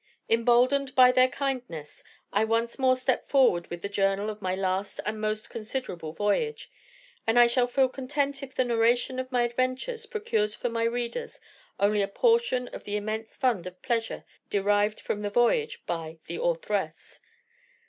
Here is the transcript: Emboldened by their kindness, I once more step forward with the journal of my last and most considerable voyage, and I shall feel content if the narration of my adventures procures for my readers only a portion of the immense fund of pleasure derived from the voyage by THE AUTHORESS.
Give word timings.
Emboldened 0.27 0.95
by 0.95 1.11
their 1.11 1.27
kindness, 1.27 2.03
I 2.33 2.43
once 2.43 2.79
more 2.79 2.95
step 2.95 3.29
forward 3.29 3.67
with 3.69 3.83
the 3.83 3.87
journal 3.87 4.31
of 4.31 4.41
my 4.41 4.55
last 4.55 4.99
and 5.05 5.21
most 5.21 5.51
considerable 5.51 6.11
voyage, 6.11 6.71
and 7.27 7.37
I 7.37 7.45
shall 7.45 7.67
feel 7.67 7.87
content 7.87 8.41
if 8.41 8.55
the 8.55 8.63
narration 8.63 9.19
of 9.19 9.31
my 9.31 9.43
adventures 9.43 10.07
procures 10.07 10.55
for 10.55 10.69
my 10.69 10.85
readers 10.85 11.39
only 11.79 12.01
a 12.01 12.07
portion 12.07 12.67
of 12.69 12.83
the 12.83 12.97
immense 12.97 13.37
fund 13.37 13.67
of 13.67 13.79
pleasure 13.83 14.23
derived 14.49 14.99
from 14.99 15.21
the 15.21 15.29
voyage 15.29 15.85
by 15.85 16.17
THE 16.25 16.39
AUTHORESS. 16.39 17.19